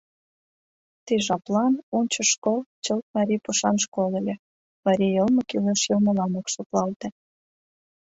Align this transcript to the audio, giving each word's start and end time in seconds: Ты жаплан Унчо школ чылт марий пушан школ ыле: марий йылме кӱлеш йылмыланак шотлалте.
Ты 1.05 1.13
жаплан 1.27 1.73
Унчо 1.97 2.23
школ 2.31 2.59
чылт 2.83 3.05
марий 3.15 3.41
пушан 3.45 3.75
школ 3.85 4.09
ыле: 4.19 4.35
марий 4.85 5.13
йылме 5.15 5.41
кӱлеш 5.49 5.81
йылмыланак 5.89 6.47
шотлалте. 6.53 7.07